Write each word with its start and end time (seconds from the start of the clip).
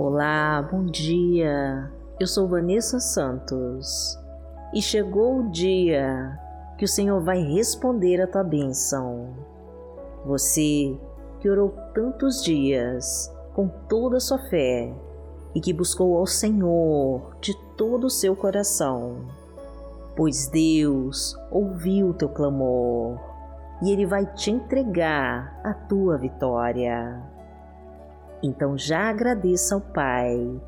Olá, 0.00 0.62
bom 0.70 0.84
dia. 0.84 1.90
Eu 2.20 2.26
sou 2.28 2.46
Vanessa 2.46 3.00
Santos 3.00 4.16
e 4.72 4.80
chegou 4.80 5.40
o 5.40 5.50
dia 5.50 6.38
que 6.78 6.84
o 6.84 6.88
Senhor 6.88 7.20
vai 7.20 7.42
responder 7.42 8.22
a 8.22 8.28
tua 8.28 8.44
bênção. 8.44 9.34
Você 10.24 10.96
que 11.40 11.50
orou 11.50 11.74
tantos 11.92 12.44
dias 12.44 13.28
com 13.54 13.66
toda 13.88 14.18
a 14.18 14.20
sua 14.20 14.38
fé 14.38 14.94
e 15.52 15.60
que 15.60 15.72
buscou 15.72 16.16
ao 16.16 16.28
Senhor 16.28 17.36
de 17.40 17.52
todo 17.76 18.04
o 18.04 18.10
seu 18.10 18.36
coração, 18.36 19.26
pois 20.14 20.46
Deus 20.46 21.36
ouviu 21.50 22.10
o 22.10 22.14
teu 22.14 22.28
clamor 22.28 23.18
e 23.82 23.90
Ele 23.90 24.06
vai 24.06 24.24
te 24.26 24.52
entregar 24.52 25.60
a 25.64 25.74
tua 25.74 26.16
vitória. 26.16 27.20
Então 28.42 28.78
já 28.78 29.10
agradeça 29.10 29.74
ao 29.74 29.80
Pai 29.80 30.60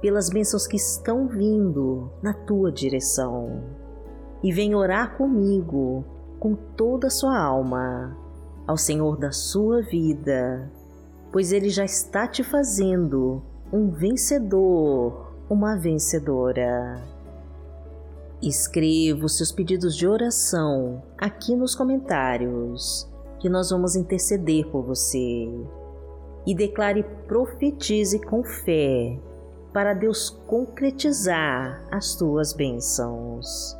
pelas 0.00 0.28
bênçãos 0.28 0.66
que 0.66 0.76
estão 0.76 1.26
vindo 1.26 2.10
na 2.22 2.32
tua 2.32 2.70
direção. 2.70 3.62
E 4.42 4.52
vem 4.52 4.74
orar 4.74 5.16
comigo 5.16 6.04
com 6.38 6.54
toda 6.54 7.08
a 7.08 7.10
sua 7.10 7.36
alma 7.36 8.16
ao 8.66 8.76
Senhor 8.76 9.16
da 9.16 9.32
sua 9.32 9.82
vida, 9.82 10.70
pois 11.32 11.52
Ele 11.52 11.68
já 11.68 11.84
está 11.84 12.26
te 12.26 12.44
fazendo 12.44 13.42
um 13.72 13.90
vencedor, 13.90 15.32
uma 15.48 15.76
vencedora. 15.76 17.02
Escreva 18.42 19.24
os 19.24 19.36
seus 19.36 19.50
pedidos 19.50 19.96
de 19.96 20.06
oração 20.06 21.02
aqui 21.16 21.56
nos 21.56 21.74
comentários, 21.74 23.10
que 23.40 23.48
nós 23.48 23.70
vamos 23.70 23.96
interceder 23.96 24.66
por 24.66 24.82
você 24.82 25.50
e 26.46 26.54
declare 26.54 27.02
profetize 27.26 28.18
com 28.20 28.44
fé 28.44 29.18
para 29.72 29.92
Deus 29.92 30.30
concretizar 30.46 31.82
as 31.90 32.14
tuas 32.14 32.52
bênçãos. 32.52 33.76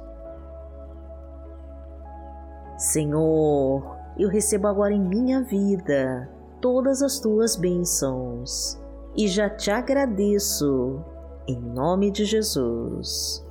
Senhor, 2.76 3.96
eu 4.18 4.28
recebo 4.28 4.66
agora 4.66 4.92
em 4.92 5.00
minha 5.00 5.42
vida 5.42 6.28
todas 6.60 7.00
as 7.00 7.18
tuas 7.18 7.56
bênçãos 7.56 8.78
e 9.16 9.28
já 9.28 9.48
te 9.48 9.70
agradeço 9.70 11.02
em 11.46 11.58
nome 11.58 12.10
de 12.10 12.24
Jesus. 12.24 13.42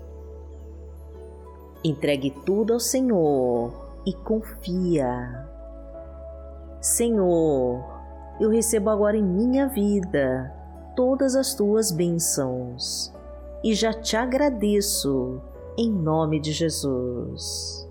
Entregue 1.84 2.32
tudo 2.46 2.74
ao 2.74 2.80
Senhor 2.80 3.74
e 4.06 4.14
confia. 4.14 5.48
Senhor, 6.82 7.95
eu 8.40 8.50
recebo 8.50 8.90
agora 8.90 9.16
em 9.18 9.24
minha 9.24 9.68
vida 9.68 10.54
todas 10.96 11.36
as 11.36 11.54
tuas 11.54 11.92
bênçãos 11.92 13.14
e 13.64 13.74
já 13.74 13.94
te 13.94 14.16
agradeço 14.16 15.42
em 15.78 15.92
nome 15.92 16.40
de 16.40 16.52
Jesus. 16.52 17.86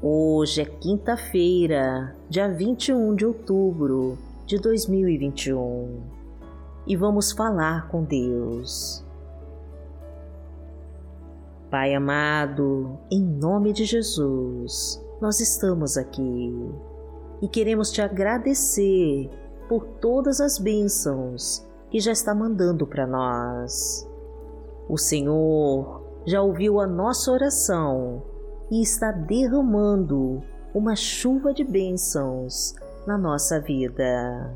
Hoje 0.00 0.62
é 0.62 0.64
quinta-feira, 0.64 2.16
dia 2.28 2.48
21 2.48 3.14
de 3.14 3.24
outubro 3.24 4.18
de 4.46 4.58
2021 4.58 6.02
e 6.86 6.96
vamos 6.96 7.30
falar 7.30 7.88
com 7.88 8.02
Deus. 8.02 9.01
Pai 11.72 11.94
amado, 11.94 12.98
em 13.10 13.24
nome 13.24 13.72
de 13.72 13.86
Jesus, 13.86 15.02
nós 15.22 15.40
estamos 15.40 15.96
aqui 15.96 16.70
e 17.40 17.48
queremos 17.48 17.90
te 17.90 18.02
agradecer 18.02 19.30
por 19.70 19.86
todas 19.98 20.38
as 20.38 20.58
bênçãos 20.58 21.66
que 21.88 21.98
já 21.98 22.12
está 22.12 22.34
mandando 22.34 22.86
para 22.86 23.06
nós. 23.06 24.06
O 24.86 24.98
Senhor 24.98 26.02
já 26.26 26.42
ouviu 26.42 26.78
a 26.78 26.86
nossa 26.86 27.32
oração 27.32 28.22
e 28.70 28.82
está 28.82 29.10
derramando 29.10 30.42
uma 30.74 30.94
chuva 30.94 31.54
de 31.54 31.64
bênçãos 31.64 32.74
na 33.06 33.16
nossa 33.16 33.58
vida. 33.58 34.54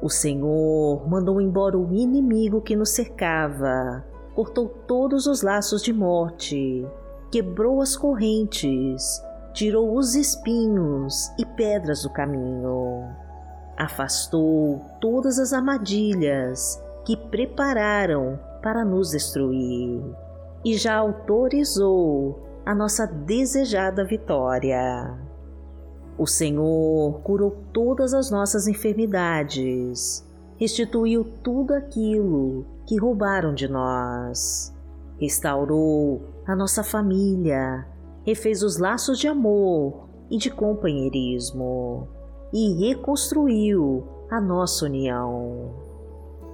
O 0.00 0.08
Senhor 0.08 1.08
mandou 1.08 1.40
embora 1.40 1.76
o 1.76 1.92
inimigo 1.92 2.60
que 2.60 2.76
nos 2.76 2.90
cercava 2.90 4.13
cortou 4.34 4.68
todos 4.68 5.26
os 5.26 5.42
laços 5.42 5.82
de 5.82 5.92
morte, 5.92 6.86
quebrou 7.30 7.80
as 7.80 7.96
correntes, 7.96 9.22
tirou 9.52 9.96
os 9.96 10.14
espinhos 10.14 11.30
e 11.38 11.44
pedras 11.44 12.02
do 12.02 12.10
caminho, 12.10 13.08
afastou 13.76 14.80
todas 15.00 15.38
as 15.38 15.52
armadilhas 15.52 16.82
que 17.04 17.16
prepararam 17.16 18.38
para 18.62 18.84
nos 18.84 19.10
destruir 19.10 20.02
e 20.64 20.76
já 20.76 20.96
autorizou 20.96 22.42
a 22.64 22.74
nossa 22.74 23.06
desejada 23.06 24.04
vitória. 24.04 25.14
O 26.16 26.26
Senhor 26.26 27.20
curou 27.22 27.56
todas 27.72 28.14
as 28.14 28.30
nossas 28.30 28.66
enfermidades, 28.66 30.24
restituiu 30.56 31.24
tudo 31.42 31.74
aquilo 31.74 32.64
que 32.86 32.98
roubaram 32.98 33.54
de 33.54 33.68
nós. 33.68 34.74
Restaurou 35.18 36.22
a 36.46 36.54
nossa 36.54 36.82
família, 36.82 37.86
refez 38.24 38.62
os 38.62 38.78
laços 38.78 39.18
de 39.18 39.28
amor 39.28 40.08
e 40.30 40.36
de 40.36 40.50
companheirismo 40.50 42.08
e 42.52 42.72
reconstruiu 42.86 44.04
a 44.30 44.40
nossa 44.40 44.86
união. 44.86 45.72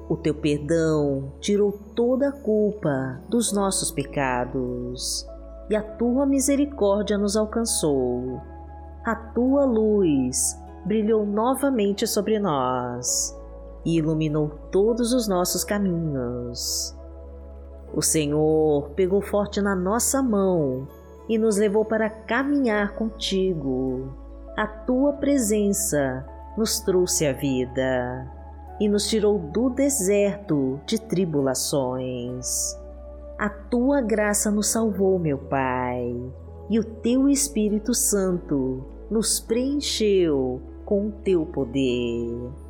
O 0.08 0.16
teu 0.16 0.34
perdão 0.34 1.32
tirou 1.40 1.72
toda 1.94 2.28
a 2.28 2.32
culpa 2.32 3.20
dos 3.28 3.52
nossos 3.52 3.90
pecados 3.90 5.26
e 5.68 5.76
a 5.76 5.82
tua 5.82 6.26
misericórdia 6.26 7.16
nos 7.16 7.36
alcançou. 7.36 8.40
A 9.04 9.14
tua 9.14 9.64
luz 9.64 10.58
brilhou 10.84 11.24
novamente 11.24 12.06
sobre 12.06 12.38
nós 12.38 13.39
e 13.84 13.96
iluminou 13.96 14.48
todos 14.70 15.12
os 15.12 15.26
nossos 15.26 15.64
caminhos. 15.64 16.96
O 17.92 18.02
Senhor 18.02 18.90
pegou 18.90 19.20
forte 19.20 19.60
na 19.60 19.74
nossa 19.74 20.22
mão 20.22 20.86
e 21.28 21.36
nos 21.38 21.56
levou 21.56 21.84
para 21.84 22.08
caminhar 22.08 22.94
contigo. 22.94 24.14
A 24.56 24.66
tua 24.66 25.14
presença 25.14 26.24
nos 26.56 26.80
trouxe 26.80 27.26
a 27.26 27.32
vida 27.32 28.30
e 28.80 28.88
nos 28.88 29.08
tirou 29.08 29.38
do 29.38 29.70
deserto 29.70 30.80
de 30.86 31.00
tribulações. 31.00 32.76
A 33.38 33.48
tua 33.48 34.00
graça 34.00 34.50
nos 34.50 34.68
salvou, 34.68 35.18
meu 35.18 35.38
Pai, 35.38 36.14
e 36.68 36.78
o 36.78 36.84
teu 36.84 37.28
Espírito 37.28 37.94
Santo 37.94 38.84
nos 39.10 39.40
preencheu 39.40 40.60
com 40.84 41.08
o 41.08 41.12
teu 41.12 41.46
poder 41.46 42.69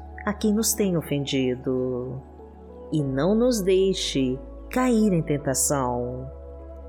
a 0.25 0.33
quem 0.33 0.53
nos 0.53 0.73
tem 0.73 0.97
ofendido. 0.97 2.21
E 2.91 3.03
não 3.03 3.33
nos 3.33 3.61
deixe 3.61 4.39
cair 4.69 5.13
em 5.13 5.21
tentação, 5.21 6.29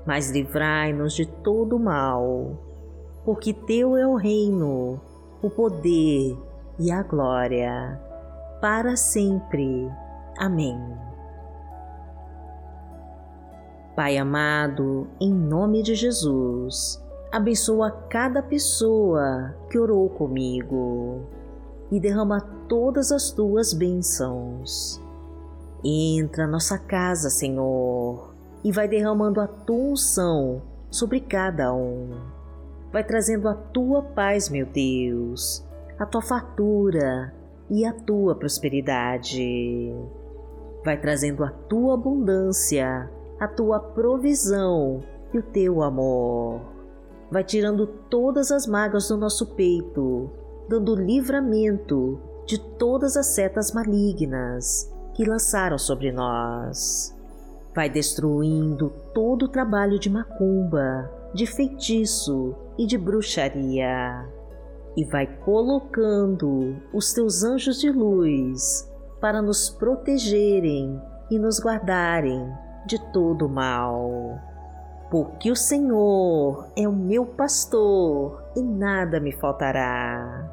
mas 0.05 0.31
livrai-nos 0.31 1.13
de 1.13 1.25
todo 1.25 1.79
mal, 1.79 2.57
porque 3.25 3.53
Teu 3.53 3.95
é 3.95 4.05
o 4.05 4.15
reino, 4.15 4.99
o 5.41 5.49
poder 5.49 6.37
e 6.79 6.91
a 6.91 7.03
glória, 7.03 7.99
para 8.61 8.95
sempre. 8.95 9.89
Amém. 10.37 10.79
Pai 13.95 14.17
amado, 14.17 15.07
em 15.21 15.31
nome 15.31 15.83
de 15.83 15.93
Jesus, 15.93 16.99
abençoa 17.31 17.91
cada 18.09 18.41
pessoa 18.41 19.55
que 19.69 19.77
orou 19.77 20.09
comigo 20.09 21.21
e 21.91 21.99
derrama 21.99 22.41
todas 22.73 23.11
as 23.11 23.29
tuas 23.29 23.71
bênçãos. 23.71 24.99
Entra 25.85 26.47
nossa 26.47 26.75
casa, 26.75 27.29
Senhor, 27.29 28.33
e 28.63 28.71
vai 28.71 28.87
derramando 28.87 29.39
a 29.39 29.45
tua 29.45 29.91
unção 29.91 30.59
sobre 30.89 31.19
cada 31.19 31.71
um. 31.71 32.09
Vai 32.91 33.03
trazendo 33.03 33.47
a 33.47 33.53
tua 33.53 34.01
paz, 34.01 34.49
meu 34.49 34.65
Deus, 34.65 35.63
a 35.99 36.05
tua 36.07 36.23
fartura 36.23 37.31
e 37.69 37.85
a 37.85 37.93
tua 37.93 38.33
prosperidade. 38.33 39.93
Vai 40.83 40.99
trazendo 40.99 41.43
a 41.43 41.51
tua 41.51 41.93
abundância, 41.93 43.07
a 43.39 43.47
tua 43.47 43.79
provisão 43.79 45.03
e 45.31 45.37
o 45.37 45.43
teu 45.43 45.83
amor. 45.83 46.59
Vai 47.29 47.43
tirando 47.43 47.85
todas 47.85 48.51
as 48.51 48.65
mágoas 48.65 49.09
do 49.09 49.15
nosso 49.15 49.53
peito, 49.53 50.31
dando 50.67 50.95
livramento 50.95 52.32
de 52.45 52.59
todas 52.77 53.15
as 53.15 53.27
setas 53.27 53.71
malignas 53.71 54.91
que 55.13 55.25
lançaram 55.25 55.77
sobre 55.77 56.11
nós. 56.11 57.15
Vai 57.75 57.89
destruindo 57.89 58.91
todo 59.13 59.43
o 59.43 59.47
trabalho 59.47 59.97
de 59.97 60.09
macumba, 60.09 61.09
de 61.33 61.45
feitiço 61.45 62.55
e 62.77 62.85
de 62.85 62.97
bruxaria. 62.97 64.27
E 64.95 65.03
vai 65.05 65.25
colocando 65.25 66.75
os 66.93 67.13
teus 67.13 67.43
anjos 67.43 67.79
de 67.79 67.91
luz 67.91 68.87
para 69.19 69.41
nos 69.41 69.69
protegerem 69.69 71.01
e 71.31 71.39
nos 71.39 71.59
guardarem 71.59 72.47
de 72.85 72.99
todo 73.11 73.47
o 73.47 73.49
mal. 73.49 74.37
Porque 75.09 75.49
o 75.49 75.55
Senhor 75.55 76.67
é 76.75 76.87
o 76.87 76.91
meu 76.91 77.25
pastor 77.25 78.43
e 78.55 78.61
nada 78.61 79.19
me 79.19 79.31
faltará. 79.31 80.52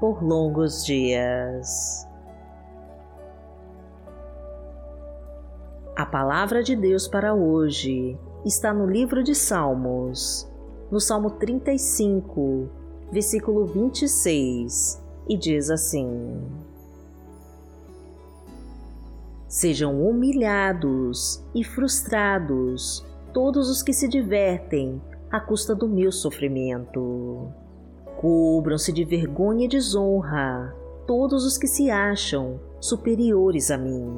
por 0.00 0.22
longos 0.22 0.84
dias. 0.84 2.06
A 5.96 6.06
palavra 6.06 6.62
de 6.62 6.76
Deus 6.76 7.08
para 7.08 7.34
hoje 7.34 8.16
está 8.44 8.72
no 8.72 8.86
livro 8.86 9.24
de 9.24 9.34
Salmos, 9.34 10.48
no 10.90 11.00
Salmo 11.00 11.32
35, 11.32 12.68
versículo 13.10 13.66
26, 13.66 15.02
e 15.28 15.36
diz 15.36 15.70
assim: 15.70 16.40
Sejam 19.48 20.00
humilhados 20.00 21.42
e 21.54 21.64
frustrados 21.64 23.04
todos 23.32 23.68
os 23.68 23.82
que 23.82 23.92
se 23.92 24.06
divertem 24.06 25.02
à 25.30 25.40
custa 25.40 25.74
do 25.74 25.88
meu 25.88 26.12
sofrimento. 26.12 27.48
Cubram-se 28.18 28.92
de 28.92 29.04
vergonha 29.04 29.66
e 29.66 29.68
desonra 29.68 30.74
todos 31.06 31.44
os 31.44 31.56
que 31.56 31.68
se 31.68 31.88
acham 31.88 32.58
superiores 32.80 33.70
a 33.70 33.78
mim. 33.78 34.12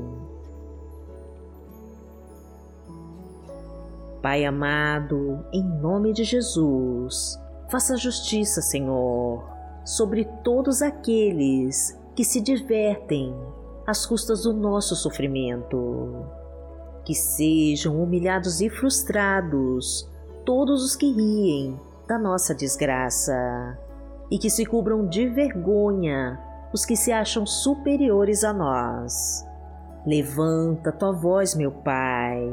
Pai 4.22 4.46
amado, 4.46 5.44
em 5.52 5.62
nome 5.62 6.14
de 6.14 6.24
Jesus, 6.24 7.38
faça 7.70 7.94
justiça, 7.98 8.62
Senhor, 8.62 9.44
sobre 9.84 10.24
todos 10.42 10.80
aqueles 10.80 11.94
que 12.16 12.24
se 12.24 12.40
divertem 12.40 13.34
às 13.86 14.06
custas 14.06 14.44
do 14.44 14.54
nosso 14.54 14.96
sofrimento. 14.96 16.24
Que 17.04 17.14
sejam 17.14 18.02
humilhados 18.02 18.62
e 18.62 18.70
frustrados 18.70 20.08
todos 20.44 20.82
os 20.82 20.96
que 20.96 21.12
riem 21.12 21.78
da 22.06 22.18
nossa 22.18 22.54
desgraça, 22.54 23.78
e 24.30 24.38
que 24.38 24.50
se 24.50 24.64
cubram 24.64 25.06
de 25.06 25.28
vergonha 25.28 26.40
os 26.72 26.84
que 26.84 26.96
se 26.96 27.10
acham 27.10 27.44
superiores 27.44 28.44
a 28.44 28.52
nós. 28.52 29.44
Levanta 30.06 30.92
tua 30.92 31.12
voz, 31.12 31.54
meu 31.54 31.72
Pai 31.72 32.48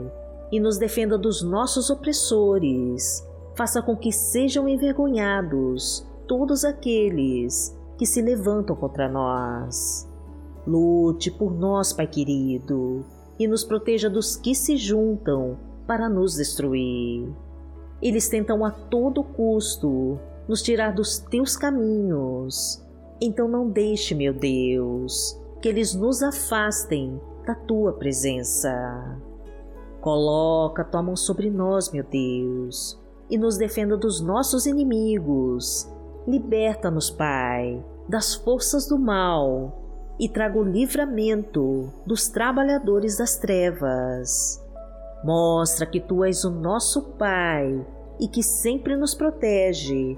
e 0.51 0.59
nos 0.59 0.77
defenda 0.77 1.17
dos 1.17 1.41
nossos 1.41 1.89
opressores. 1.89 3.25
Faça 3.55 3.81
com 3.81 3.95
que 3.95 4.11
sejam 4.11 4.67
envergonhados 4.67 6.05
todos 6.27 6.63
aqueles 6.63 7.75
que 7.97 8.05
se 8.05 8.21
levantam 8.21 8.75
contra 8.75 9.09
nós. 9.09 10.07
Lute 10.65 11.31
por 11.31 11.53
nós, 11.53 11.91
Pai 11.91 12.07
querido, 12.07 13.05
e 13.39 13.47
nos 13.47 13.63
proteja 13.63 14.09
dos 14.09 14.35
que 14.35 14.53
se 14.53 14.77
juntam 14.77 15.57
para 15.85 16.09
nos 16.09 16.35
destruir. 16.35 17.33
Eles 18.01 18.29
tentam 18.29 18.63
a 18.63 18.71
todo 18.71 19.23
custo 19.23 20.19
nos 20.47 20.61
tirar 20.61 20.93
dos 20.93 21.19
teus 21.19 21.55
caminhos. 21.55 22.83
Então 23.19 23.47
não 23.47 23.69
deixe, 23.69 24.13
meu 24.13 24.33
Deus, 24.33 25.39
que 25.61 25.67
eles 25.67 25.93
nos 25.93 26.21
afastem 26.21 27.19
da 27.45 27.55
tua 27.55 27.93
presença. 27.93 29.19
Coloca 30.01 30.83
tua 30.83 31.01
mão 31.01 31.15
sobre 31.15 31.49
nós, 31.49 31.91
meu 31.91 32.03
Deus, 32.03 32.99
e 33.29 33.37
nos 33.37 33.57
defenda 33.57 33.97
dos 33.97 34.21
nossos 34.21 34.65
inimigos. 34.65 35.89
Liberta-nos, 36.27 37.09
Pai, 37.09 37.83
das 38.07 38.35
forças 38.35 38.87
do 38.87 38.97
mal 38.97 39.83
e 40.19 40.29
traga 40.29 40.57
o 40.57 40.63
livramento 40.63 41.91
dos 42.05 42.27
trabalhadores 42.27 43.17
das 43.17 43.37
trevas. 43.37 44.63
Mostra 45.23 45.85
que 45.85 45.99
tu 45.99 46.23
és 46.23 46.43
o 46.43 46.51
nosso 46.51 47.01
Pai 47.17 47.85
e 48.19 48.27
que 48.27 48.43
sempre 48.43 48.95
nos 48.95 49.13
protege 49.13 50.17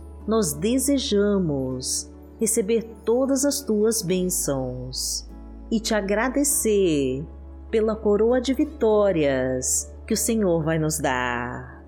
nós 0.27 0.53
desejamos 0.53 2.11
receber 2.39 2.83
todas 3.05 3.45
as 3.45 3.61
tuas 3.61 4.01
bênçãos 4.01 5.29
e 5.71 5.79
te 5.79 5.93
agradecer 5.93 7.25
pela 7.69 7.95
coroa 7.95 8.41
de 8.41 8.53
vitórias 8.53 9.91
que 10.05 10.13
o 10.13 10.17
Senhor 10.17 10.63
vai 10.63 10.77
nos 10.77 10.99
dar. 10.99 11.83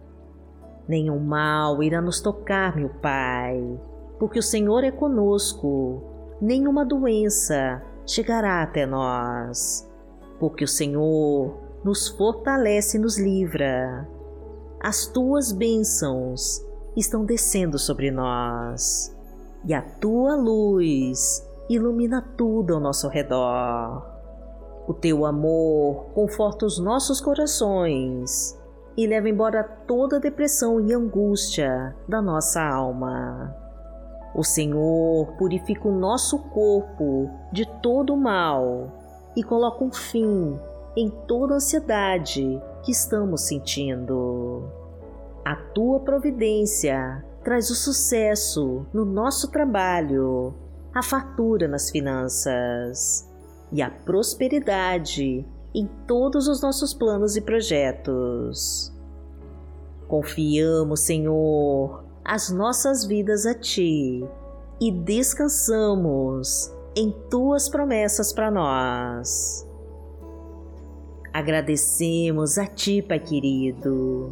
Nenhum 0.88 1.20
mal 1.20 1.82
irá 1.82 2.02
nos 2.02 2.22
tocar, 2.22 2.76
meu 2.76 2.90
Pai, 2.90 3.80
porque 4.20 4.40
o 4.40 4.44
Senhor 4.44 4.84
é 4.84 4.92
conosco. 4.92 6.02
Nenhuma 6.42 6.86
doença 6.86 7.82
chegará 8.06 8.62
até 8.62 8.86
nós, 8.86 9.90
porque 10.40 10.64
o 10.64 10.68
Senhor 10.68 11.58
nos 11.84 12.08
fortalece 12.10 12.98
e 12.98 13.02
nos 13.02 13.18
livra. 13.18 14.08
As 14.80 15.06
tuas 15.08 15.52
bênçãos 15.52 16.66
estão 16.96 17.26
descendo 17.26 17.78
sobre 17.80 18.12
nós, 18.12 19.16
e 19.66 19.74
a 19.74 19.82
tua 19.82 20.36
luz 20.36 21.48
ilumina 21.70 22.22
tudo 22.38 22.76
ao 22.76 22.80
nosso 22.80 23.08
redor. 23.08 24.06
O 24.88 24.94
teu 24.94 25.26
amor 25.26 26.08
conforta 26.14 26.66
os 26.66 26.78
nossos 26.78 27.22
corações 27.22 28.60
e 28.98 29.08
leva 29.08 29.30
embora 29.30 29.64
toda 29.64 30.20
depressão 30.20 30.80
e 30.80 30.94
angústia 30.94 31.96
da 32.08 32.22
nossa 32.22 32.62
alma. 32.62 33.56
O 34.36 34.44
Senhor 34.44 35.28
purifica 35.38 35.88
o 35.88 35.98
nosso 35.98 36.38
corpo 36.50 37.30
de 37.52 37.66
todo 37.82 38.14
o 38.14 38.18
mal 38.18 38.92
e 39.36 39.44
coloca 39.44 39.84
um 39.84 39.92
fim 39.92 40.60
em 40.98 41.10
toda 41.10 41.56
ansiedade 41.56 42.62
que 42.84 42.92
estamos 42.92 43.48
sentindo. 43.48 44.83
A 45.46 45.56
tua 45.56 46.00
providência 46.00 47.24
traz 47.44 47.70
o 47.70 47.76
sucesso 47.76 48.86
no 48.94 49.04
nosso 49.04 49.52
trabalho 49.52 50.54
a 50.94 51.02
fartura 51.02 51.68
nas 51.68 51.90
finanças 51.90 53.28
e 53.72 53.82
a 53.82 53.90
prosperidade 53.90 55.46
em 55.74 55.90
todos 56.08 56.48
os 56.48 56.62
nossos 56.62 56.94
planos 56.94 57.36
e 57.36 57.42
projetos. 57.42 58.94
Confiamos, 60.08 61.00
Senhor, 61.00 62.04
as 62.24 62.52
nossas 62.52 63.06
vidas 63.06 63.48
a 63.48 63.56
Ti 63.56 64.24
e 64.80 64.92
descansamos 64.92 66.72
em 66.96 67.12
Tuas 67.30 67.68
promessas 67.68 68.32
para 68.32 68.52
nós. 68.52 69.68
Agradecemos 71.34 72.60
a 72.60 72.68
Ti, 72.68 73.02
Pai 73.02 73.20
querido, 73.20 74.32